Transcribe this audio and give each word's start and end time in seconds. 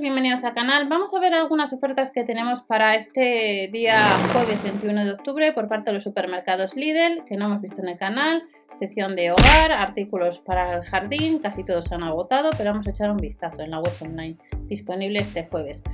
bienvenidos 0.00 0.42
al 0.44 0.54
canal. 0.54 0.88
Vamos 0.88 1.14
a 1.14 1.20
ver 1.20 1.34
algunas 1.34 1.72
ofertas 1.72 2.10
que 2.10 2.24
tenemos 2.24 2.62
para 2.62 2.96
este 2.96 3.68
día 3.72 3.98
jueves 4.32 4.62
21 4.62 5.04
de 5.04 5.12
octubre 5.12 5.52
por 5.52 5.68
parte 5.68 5.90
de 5.90 5.94
los 5.94 6.02
supermercados 6.02 6.74
Lidl, 6.74 7.24
que 7.24 7.36
no 7.36 7.46
hemos 7.46 7.60
visto 7.60 7.80
en 7.80 7.88
el 7.88 7.96
canal. 7.96 8.42
Sección 8.72 9.14
de 9.14 9.30
hogar, 9.30 9.70
artículos 9.70 10.40
para 10.40 10.76
el 10.76 10.82
jardín, 10.82 11.38
casi 11.38 11.64
todos 11.64 11.84
se 11.84 11.94
han 11.94 12.02
agotado, 12.02 12.50
pero 12.56 12.70
vamos 12.70 12.86
a 12.88 12.90
echar 12.90 13.10
un 13.10 13.18
vistazo 13.18 13.62
en 13.62 13.70
la 13.70 13.78
web 13.78 13.94
online, 14.00 14.36
disponible 14.66 15.20
este 15.20 15.46
jueves. 15.46 15.84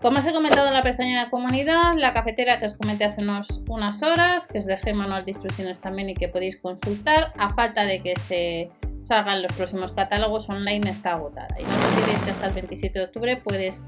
Como 0.00 0.18
os 0.20 0.26
he 0.26 0.32
comentado 0.32 0.68
en 0.68 0.74
la 0.74 0.82
pestaña 0.82 1.24
de 1.24 1.30
comunidad, 1.30 1.94
la 1.96 2.12
cafetera 2.12 2.60
que 2.60 2.66
os 2.66 2.74
comenté 2.74 3.06
hace 3.06 3.22
unas 3.22 4.02
horas, 4.02 4.46
que 4.46 4.60
os 4.60 4.66
dejé 4.66 4.94
manual 4.94 5.24
de 5.24 5.32
instrucciones 5.32 5.80
también 5.80 6.10
y 6.10 6.14
que 6.14 6.28
podéis 6.28 6.56
consultar, 6.58 7.32
a 7.36 7.52
falta 7.54 7.84
de 7.84 8.02
que 8.02 8.14
se 8.14 8.70
salgan 9.00 9.42
los 9.42 9.52
próximos 9.52 9.92
catálogos 9.92 10.48
online 10.48 10.90
está 10.90 11.12
agotada. 11.12 11.48
Y 11.58 11.62
no 11.62 11.70
olvidéis 11.70 12.22
que 12.22 12.30
hasta 12.30 12.46
el 12.46 12.52
27 12.54 12.98
de 12.98 13.04
octubre 13.04 13.36
puedes 13.36 13.84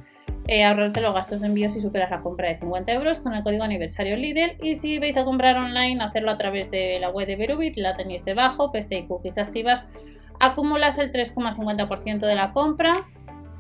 eh, 0.47 0.65
ahorrarte 0.65 1.01
los 1.01 1.15
gastos 1.15 1.41
de 1.41 1.49
envío 1.49 1.69
si 1.69 1.81
superas 1.81 2.11
la 2.11 2.21
compra 2.21 2.49
de 2.49 2.57
50 2.57 2.93
euros 2.93 3.19
con 3.19 3.35
el 3.35 3.43
código 3.43 3.63
aniversario 3.63 4.17
Lidl. 4.17 4.57
Y 4.63 4.77
si 4.77 4.99
vais 4.99 5.17
a 5.17 5.25
comprar 5.25 5.57
online, 5.57 6.03
hacerlo 6.03 6.31
a 6.31 6.39
través 6.39 6.71
de 6.71 6.99
la 7.01 7.11
web 7.11 7.27
de 7.27 7.37
Berubit, 7.37 7.77
la 7.77 7.97
tenéis 7.97 8.25
debajo, 8.25 8.73
PC 8.73 8.99
y 8.99 9.07
cookies 9.07 9.39
activas, 9.39 9.87
acumulas 10.39 10.99
el 10.99 11.13
3,50% 11.13 12.21
de 12.21 12.35
la 12.35 12.53
compra 12.53 12.95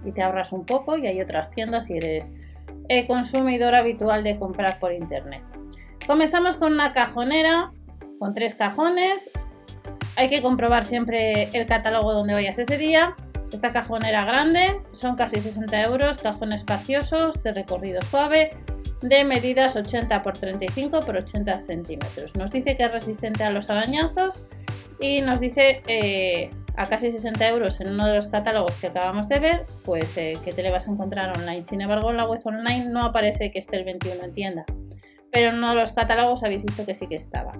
y 0.04 0.12
te 0.12 0.23
ahorras 0.23 0.52
un 0.52 0.64
poco. 0.64 0.96
Y 0.96 1.06
hay 1.06 1.20
otras 1.20 1.51
tiendas 1.51 1.87
si 1.87 1.98
eres 1.98 2.32
eh, 2.88 3.06
consumidor 3.06 3.74
habitual 3.74 4.24
de 4.24 4.38
comprar 4.38 4.78
por 4.78 4.92
internet. 4.92 5.42
Comenzamos 6.06 6.56
con 6.56 6.73
una 6.73 6.92
cajonera 6.92 7.73
con 8.18 8.34
tres 8.34 8.54
cajones 8.54 9.30
hay 10.16 10.28
que 10.28 10.42
comprobar 10.42 10.84
siempre 10.84 11.48
el 11.52 11.66
catálogo 11.66 12.12
donde 12.12 12.34
vayas 12.34 12.59
ese 12.59 12.77
día. 12.77 13.16
Esta 13.52 13.73
cajonera 13.73 14.24
grande, 14.24 14.80
son 14.92 15.16
casi 15.16 15.41
60 15.41 15.82
euros, 15.82 16.18
cajón 16.18 16.52
espaciosos, 16.52 17.42
de 17.42 17.52
recorrido 17.52 18.01
suave, 18.02 18.51
de 19.02 19.24
medidas 19.24 19.77
80 19.77 20.15
x 20.15 20.40
35 20.40 20.99
x 20.99 21.09
80 21.09 21.66
centímetros. 21.66 22.37
Nos 22.37 22.52
dice 22.52 22.76
que 22.76 22.84
es 22.84 22.93
resistente 22.93 23.43
a 23.45 23.51
los 23.51 23.71
arañazos 23.71 24.46
y 25.01 25.23
nos 25.23 25.40
dice 25.40 25.82
eh, 25.87 26.51
a 26.77 26.87
casi 26.87 27.10
60 27.10 27.49
euros 27.49 27.80
en 27.80 27.90
uno 27.90 28.06
de 28.06 28.15
los 28.15 28.29
catálogos 28.29 28.77
que 28.77 28.88
acabamos 28.88 29.29
de 29.29 29.38
ver, 29.38 29.66
pues 29.84 30.16
eh, 30.16 30.34
que 30.45 30.52
te 30.52 30.62
le 30.62 30.71
vas 30.71 30.87
a 30.87 30.93
encontrar 30.93 31.37
online. 31.37 31.62
Sin 31.62 31.80
embargo, 31.80 32.10
en 32.10 32.18
la 32.18 32.27
web 32.27 32.40
online 32.45 32.87
no 32.87 33.02
aparece 33.02 33.51
que 33.51 33.59
esté 33.59 33.77
el 33.77 33.84
21 33.84 34.23
en 34.23 34.32
tienda, 34.32 34.65
pero 35.32 35.51
en 35.51 35.56
uno 35.56 35.71
de 35.71 35.77
los 35.77 35.93
catálogos 35.93 36.43
habéis 36.43 36.65
visto 36.65 36.84
que 36.84 36.95
sí 36.95 37.06
que 37.06 37.16
estaba. 37.16 37.52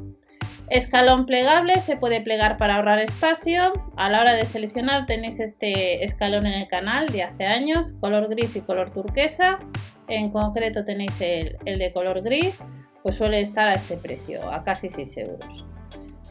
Escalón 0.70 1.26
plegable, 1.26 1.80
se 1.80 1.96
puede 1.96 2.20
plegar 2.20 2.56
para 2.56 2.76
ahorrar 2.76 3.00
espacio. 3.00 3.72
A 3.96 4.08
la 4.08 4.20
hora 4.20 4.34
de 4.34 4.46
seleccionar 4.46 5.04
tenéis 5.04 5.40
este 5.40 6.04
escalón 6.04 6.46
en 6.46 6.54
el 6.54 6.68
canal 6.68 7.08
de 7.08 7.24
hace 7.24 7.44
años, 7.44 7.94
color 7.98 8.28
gris 8.28 8.54
y 8.54 8.60
color 8.60 8.92
turquesa. 8.92 9.58
En 10.06 10.30
concreto 10.30 10.84
tenéis 10.84 11.20
el, 11.20 11.58
de 11.64 11.92
color 11.92 12.22
gris, 12.22 12.60
pues 13.02 13.16
suele 13.16 13.40
estar 13.40 13.68
a 13.68 13.72
este 13.72 13.96
precio, 13.96 14.48
a 14.52 14.62
casi 14.62 14.90
6 14.90 15.16
euros. 15.16 15.66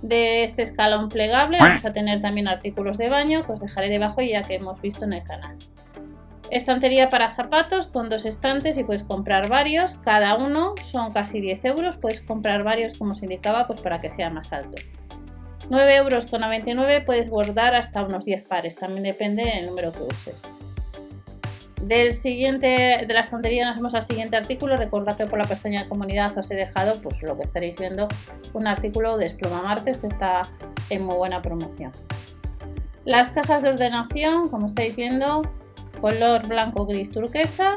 De 0.01 0.43
este 0.43 0.61
escalón 0.61 1.09
plegable 1.09 1.57
vamos 1.59 1.83
a 1.83 1.91
tener 1.91 2.21
también 2.21 2.47
artículos 2.47 2.97
de 2.97 3.09
baño 3.09 3.45
que 3.45 3.51
os 3.51 3.59
dejaré 3.59 3.89
debajo 3.89 4.21
ya 4.21 4.41
que 4.41 4.55
hemos 4.55 4.79
visto 4.79 5.03
en 5.03 5.13
el 5.13 5.23
canal. 5.23 5.57
Estantería 6.52 7.09
para 7.09 7.36
zapatos 7.36 7.88
con 7.88 8.09
dos 8.09 8.25
estantes 8.25 8.78
y 8.78 8.83
puedes 8.83 9.03
comprar 9.03 9.50
varios. 9.50 10.00
Cada 10.00 10.36
uno 10.36 10.73
son 10.83 11.11
casi 11.11 11.39
10 11.42 11.66
euros. 11.66 11.97
Puedes 11.97 12.22
comprar 12.22 12.64
varios 12.64 12.97
como 12.97 13.14
se 13.14 13.25
indicaba 13.25 13.67
pues 13.67 13.81
para 13.81 14.02
que 14.02 14.09
sea 14.09 14.30
más 14.30 14.52
alto. 14.52 14.77
9 15.70 15.95
euros 15.97 16.25
con 16.25 16.42
99 16.42 17.02
puedes 17.02 17.30
guardar 17.30 17.75
hasta 17.75 18.03
unos 18.03 18.25
10 18.25 18.47
pares. 18.47 18.75
También 18.75 19.03
depende 19.03 19.44
del 19.44 19.67
número 19.67 19.92
que 19.92 20.02
uses. 20.02 20.42
Del 21.83 22.14
siguiente, 22.14 23.05
de 23.08 23.14
la 23.14 23.22
estantería 23.22 23.66
nos 23.67 23.77
vamos 23.77 23.94
al 23.94 24.03
siguiente 24.03 24.36
artículo. 24.36 24.75
Recordad 24.75 25.16
que 25.16 25.27
por 25.27 25.38
la 25.38 25.45
pestaña 25.45 25.83
de 25.83 25.89
comunidad 25.89 26.36
os 26.38 26.50
he 26.50 26.55
dejado 26.55 27.00
pues 27.02 27.22
lo 27.22 27.38
que 27.38 27.44
estaréis 27.44 27.77
viendo, 27.77 28.08
un 28.53 28.67
artículo 28.67 29.17
de 29.17 29.27
Esploma 29.27 29.61
Martes 29.61 29.97
que 29.97 30.08
está 30.08 30.42
en 30.89 31.05
muy 31.05 31.15
buena 31.15 31.42
promoción. 31.42 31.92
Las 33.05 33.30
cajas 33.30 33.61
de 33.61 33.70
ordenación, 33.70 34.49
como 34.49 34.67
estáis 34.67 34.95
viendo, 34.95 35.42
color 35.99 36.48
blanco 36.48 36.86
gris 36.86 37.11
turquesa. 37.11 37.76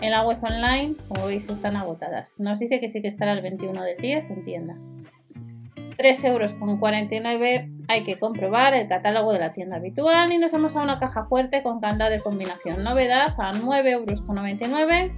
En 0.00 0.10
la 0.10 0.22
web 0.22 0.38
online, 0.42 0.94
como 1.08 1.26
veis, 1.26 1.48
están 1.48 1.76
agotadas. 1.76 2.38
Nos 2.40 2.58
dice 2.58 2.80
que 2.80 2.88
sí 2.88 3.00
que 3.00 3.08
estará 3.08 3.32
el 3.32 3.42
21 3.42 3.82
de 3.82 3.94
10 3.96 4.30
en 4.30 4.44
tienda. 4.44 4.76
3 5.96 6.24
euros 6.24 6.54
con 6.54 6.78
49 6.78 7.70
hay 7.88 8.04
que 8.04 8.18
comprobar 8.18 8.74
el 8.74 8.88
catálogo 8.88 9.32
de 9.32 9.38
la 9.38 9.52
tienda 9.52 9.76
habitual 9.76 10.32
y 10.32 10.38
nos 10.38 10.52
vamos 10.52 10.74
a 10.76 10.82
una 10.82 10.98
caja 10.98 11.26
fuerte 11.26 11.62
con 11.62 11.80
candado 11.80 12.10
de 12.10 12.20
combinación 12.20 12.82
novedad 12.82 13.34
a 13.38 13.52
9 13.52 13.90
euros 13.92 14.20
con 14.20 14.36
99 14.36 15.14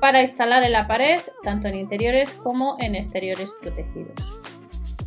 para 0.00 0.22
instalar 0.22 0.62
en 0.62 0.72
la 0.72 0.86
pared 0.86 1.20
tanto 1.42 1.68
en 1.68 1.74
interiores 1.74 2.34
como 2.34 2.76
en 2.78 2.94
exteriores 2.94 3.52
protegidos. 3.60 4.40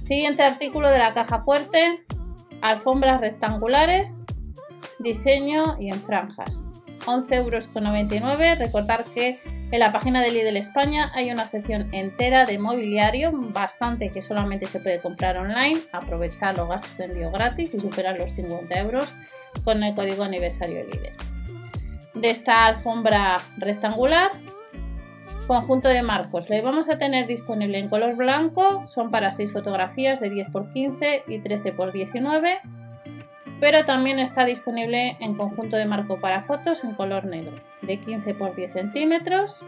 Siguiente 0.04 0.44
artículo 0.44 0.90
de 0.90 1.00
la 1.00 1.14
caja 1.14 1.44
fuerte, 1.44 2.04
alfombras 2.62 3.22
rectangulares 3.22 4.26
diseño 5.04 5.78
y 5.80 5.90
en 5.90 6.02
franjas. 6.02 6.70
11,99 7.06 8.14
euros. 8.14 8.60
Recordar 8.60 9.04
que 9.06 9.40
en 9.72 9.80
la 9.80 9.92
página 9.92 10.22
de 10.22 10.32
Lidl 10.32 10.58
España 10.58 11.12
hay 11.14 11.32
una 11.32 11.48
sección 11.48 11.94
entera 11.94 12.46
de 12.46 12.60
mobiliario, 12.60 13.32
bastante 13.34 14.10
que 14.10 14.22
solamente 14.22 14.68
se 14.68 14.80
puede 14.80 15.00
comprar 15.02 15.38
online. 15.38 15.82
Aprovechar 15.92 16.58
los 16.58 16.70
gastos 16.70 16.98
de 16.98 17.06
envío 17.06 17.32
gratis 17.32 17.74
y 17.74 17.80
superar 17.80 18.18
los 18.18 18.32
50 18.32 18.80
euros 18.80 19.14
con 19.64 19.84
el 19.84 19.96
código 19.96 20.24
aniversario 20.24 20.84
Lidl. 20.84 21.12
De 22.14 22.30
esta 22.30 22.66
alfombra 22.68 23.38
rectangular, 23.58 24.32
conjunto 25.48 25.90
de 25.90 26.04
marcos. 26.04 26.50
Le 26.50 26.62
vamos 26.62 26.90
a 26.90 26.98
tener 26.98 27.28
disponible 27.28 27.80
en 27.80 27.90
color 27.90 28.16
blanco, 28.16 28.86
son 28.86 29.12
para 29.12 29.32
6 29.32 29.52
fotografías 29.52 30.20
de 30.20 30.30
10 30.30 30.48
x 30.48 30.68
15 30.74 31.24
y 31.28 31.40
13 31.40 31.70
x 31.70 31.94
19 31.94 32.60
pero 33.64 33.86
también 33.86 34.20
está 34.20 34.44
disponible 34.44 35.16
en 35.22 35.36
conjunto 35.36 35.78
de 35.78 35.86
marco 35.86 36.20
para 36.20 36.44
fotos 36.44 36.84
en 36.84 36.96
color 36.96 37.24
negro 37.24 37.56
de 37.82 37.98
15 37.98 38.32
x 38.32 38.56
10 38.58 38.74
centímetros. 38.74 39.64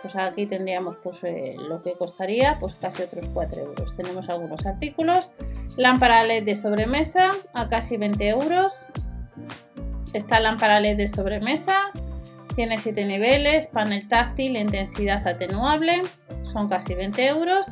Pues 0.00 0.16
aquí 0.16 0.46
tendríamos 0.46 0.96
pues, 0.96 1.22
eh, 1.24 1.56
lo 1.68 1.82
que 1.82 1.92
costaría 1.92 2.56
pues 2.58 2.72
casi 2.72 3.02
otros 3.02 3.28
4 3.34 3.60
euros. 3.60 3.94
Tenemos 3.94 4.30
algunos 4.30 4.64
artículos 4.64 5.28
lámpara 5.76 6.22
led 6.22 6.42
de 6.42 6.56
sobremesa 6.56 7.32
a 7.52 7.68
casi 7.68 7.98
20 7.98 8.26
euros. 8.26 8.86
Esta 10.14 10.40
lámpara 10.40 10.80
led 10.80 10.96
de 10.96 11.08
sobremesa 11.08 11.90
tiene 12.56 12.78
7 12.78 13.04
niveles 13.04 13.66
panel 13.66 14.08
táctil 14.08 14.56
intensidad 14.56 15.28
atenuable 15.28 16.00
son 16.44 16.70
casi 16.70 16.94
20 16.94 17.26
euros 17.26 17.66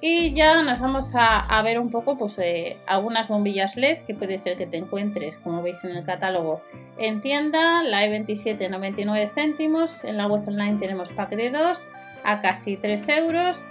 y 0.00 0.32
ya 0.32 0.62
nos 0.62 0.80
vamos 0.80 1.10
a, 1.14 1.62
ver 1.62 1.80
un 1.80 1.90
poco 1.90 2.16
pues, 2.16 2.38
eh, 2.38 2.78
algunas 2.86 3.28
bombillas 3.28 3.76
LED 3.76 3.98
que 4.06 4.14
puede 4.14 4.38
ser 4.38 4.56
que 4.56 4.66
te 4.66 4.76
encuentres, 4.76 5.38
como 5.38 5.62
veis 5.62 5.82
en 5.84 5.90
el 5.96 6.04
catálogo, 6.04 6.62
en 6.98 7.20
tienda. 7.20 7.82
La 7.82 8.04
E27 8.06 8.70
99 8.70 9.30
céntimos, 9.34 10.04
en 10.04 10.16
la 10.16 10.26
web 10.26 10.46
online 10.46 10.78
tenemos 10.78 11.10
pack 11.12 11.30
de 11.30 11.50
2 11.50 11.82
a 12.24 12.40
casi 12.40 12.76
3 12.76 13.08
euros. 13.08 13.64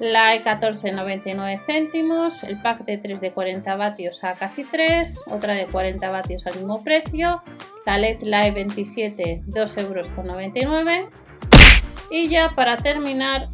La 0.00 0.34
E14 0.34 0.92
99 0.92 1.60
céntimos, 1.64 2.42
el 2.42 2.60
pack 2.60 2.84
de 2.84 2.98
3 2.98 3.20
de 3.20 3.30
40 3.30 3.76
vatios 3.76 4.24
a 4.24 4.32
casi 4.32 4.64
3, 4.64 5.24
otra 5.26 5.54
de 5.54 5.66
40 5.66 6.10
vatios 6.10 6.46
al 6.46 6.56
mismo 6.56 6.82
precio. 6.82 7.42
La 7.86 7.98
LED 7.98 8.22
la 8.22 8.48
E27 8.48 9.42
2 9.44 9.76
euros 9.78 10.08
con 10.08 10.26
99. 10.26 11.06
Y 12.10 12.28
ya 12.28 12.52
para 12.56 12.76
terminar 12.76 13.48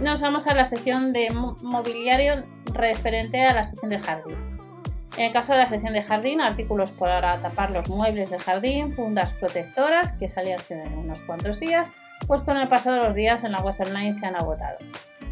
nos 0.00 0.20
vamos 0.20 0.46
a 0.46 0.54
la 0.54 0.64
sección 0.66 1.12
de 1.12 1.30
mobiliario 1.30 2.44
referente 2.66 3.42
a 3.42 3.54
la 3.54 3.64
sección 3.64 3.90
de 3.90 3.98
jardín. 3.98 4.36
En 5.16 5.24
el 5.24 5.32
caso 5.32 5.52
de 5.52 5.60
la 5.60 5.68
sección 5.68 5.94
de 5.94 6.02
jardín, 6.02 6.40
artículos 6.42 6.90
para 6.90 7.38
tapar 7.38 7.70
los 7.70 7.88
muebles 7.88 8.30
de 8.30 8.38
jardín, 8.38 8.94
fundas 8.94 9.32
protectoras 9.32 10.12
que 10.12 10.28
salían 10.28 10.60
hace 10.60 10.74
unos 10.94 11.22
cuantos 11.22 11.58
días, 11.58 11.90
pues 12.26 12.42
con 12.42 12.58
el 12.58 12.68
paso 12.68 12.92
de 12.92 12.98
los 12.98 13.14
días 13.14 13.42
en 13.42 13.52
la 13.52 13.60
web 13.60 13.74
online 13.78 14.14
se 14.14 14.26
han 14.26 14.36
agotado. 14.36 14.78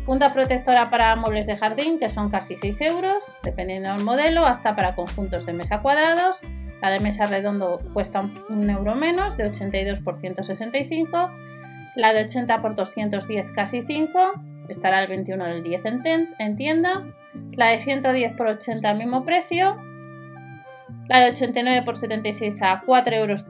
Funda 0.07 0.33
protectora 0.33 0.91
para 0.91 1.17
muebles 1.17 1.47
de 1.47 1.57
jardín 1.57 1.99
que 1.99 2.09
son 2.09 2.31
casi 2.31 2.57
6 2.57 2.81
euros, 2.83 3.37
dependiendo 3.43 3.93
del 3.93 4.05
modelo, 4.05 4.47
hasta 4.47 4.75
para 4.75 4.95
conjuntos 4.95 5.45
de 5.45 5.53
mesa 5.53 5.83
cuadrados. 5.83 6.41
La 6.81 6.91
de 6.91 7.01
mesa 7.01 7.27
redondo 7.27 7.81
cuesta 7.93 8.31
un 8.49 8.71
euro 8.71 8.95
menos, 8.95 9.37
de 9.37 9.47
82 9.47 10.01
por 10.01 10.17
165. 10.17 11.31
La 11.97 12.13
de 12.13 12.25
80 12.25 12.61
por 12.61 12.75
210 12.75 13.51
casi 13.51 13.83
5 13.83 14.54
estará 14.69 15.03
el 15.03 15.09
21 15.09 15.45
del 15.45 15.63
10 15.63 15.83
en, 16.39 16.57
tienda. 16.57 17.05
La 17.53 17.69
de 17.69 17.81
110 17.81 18.37
por 18.37 18.47
80 18.47 18.89
al 18.89 18.99
mismo 18.99 19.25
precio. 19.25 19.77
la 21.09 21.21
de 21.21 21.31
89 21.33 21.83
por 21.85 21.97
76 21.97 22.63
a 22.63 22.83
4,99 22.83 23.13
euros 23.13 23.45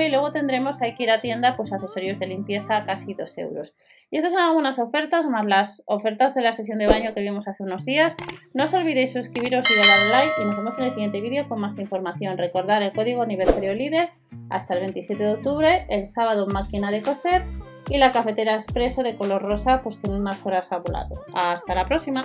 y 0.00 0.08
luego 0.08 0.30
tendremos, 0.30 0.82
hay 0.82 0.94
que 0.94 1.02
ir 1.02 1.10
a 1.10 1.20
tienda, 1.20 1.56
pues 1.56 1.72
accesorios 1.72 2.20
de 2.20 2.28
limpieza 2.28 2.76
a 2.76 2.84
casi 2.84 3.14
2 3.14 3.38
euros. 3.38 3.74
Y 4.10 4.18
estas 4.18 4.32
son 4.32 4.42
algunas 4.42 4.78
ofertas, 4.78 5.26
más 5.26 5.44
las 5.46 5.82
ofertas 5.86 6.34
de 6.34 6.42
la 6.42 6.52
sesión 6.52 6.78
de 6.78 6.86
baño 6.86 7.12
que 7.12 7.20
vimos 7.20 7.48
hace 7.48 7.62
unos 7.64 7.84
días. 7.84 8.14
No 8.54 8.64
os 8.64 8.74
olvidéis 8.74 9.12
suscribiros 9.12 9.68
y 9.68 9.74
darle 9.74 10.10
like 10.10 10.32
y 10.42 10.44
nos 10.44 10.56
vemos 10.56 10.78
en 10.78 10.84
el 10.84 10.90
siguiente 10.90 11.20
vídeo 11.20 11.48
con 11.48 11.60
más 11.60 11.78
información. 11.78 12.38
Recordad 12.38 12.82
el 12.82 12.92
código 12.92 13.22
aniversario 13.22 13.74
líder 13.74 14.10
hasta 14.48 14.74
el 14.74 14.80
27 14.80 15.24
de 15.24 15.32
octubre, 15.32 15.86
el 15.88 16.06
sábado 16.06 16.46
máquina 16.46 16.90
de 16.92 17.02
coser 17.02 17.44
y 17.92 17.98
la 17.98 18.10
cafetera 18.10 18.54
expreso 18.54 19.02
de 19.02 19.16
color 19.16 19.42
rosa 19.42 19.82
pues 19.82 19.96
con 19.96 20.14
unas 20.14 20.44
horas 20.46 20.72
a 20.72 20.78
volado. 20.78 21.22
Hasta 21.34 21.74
la 21.74 21.86
próxima. 21.86 22.22